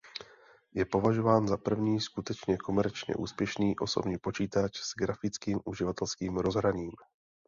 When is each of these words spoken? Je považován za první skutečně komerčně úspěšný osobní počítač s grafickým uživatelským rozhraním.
Je 0.73 0.85
považován 0.85 1.47
za 1.47 1.57
první 1.57 1.99
skutečně 2.01 2.57
komerčně 2.57 3.15
úspěšný 3.15 3.79
osobní 3.79 4.17
počítač 4.17 4.77
s 4.77 4.95
grafickým 4.97 5.59
uživatelským 5.65 6.37
rozhraním. 6.37 6.91